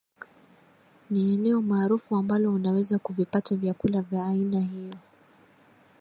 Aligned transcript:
Ni 1.09 1.33
eneo 1.33 1.61
maarufu 1.61 2.15
ambalo 2.15 2.53
unaweza 2.53 2.99
kuvipata 2.99 3.55
vyakula 3.55 4.01
vya 4.01 4.25
aina 4.25 4.59
hiyo 4.59 4.95